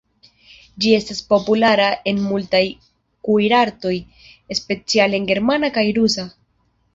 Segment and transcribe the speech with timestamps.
[0.83, 2.61] Ĝi estas populara en multaj
[3.27, 3.93] kuirartoj,
[4.63, 6.27] speciale en germana kaj rusa.